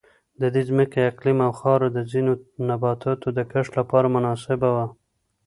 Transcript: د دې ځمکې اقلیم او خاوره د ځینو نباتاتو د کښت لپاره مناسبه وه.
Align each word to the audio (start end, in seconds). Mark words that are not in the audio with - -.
د 0.41 0.43
دې 0.53 0.61
ځمکې 0.69 1.07
اقلیم 1.11 1.37
او 1.45 1.51
خاوره 1.59 1.87
د 1.93 1.99
ځینو 2.11 2.31
نباتاتو 2.69 3.27
د 3.37 3.39
کښت 3.51 3.71
لپاره 3.79 4.07
مناسبه 4.15 4.69
وه. 4.75 4.87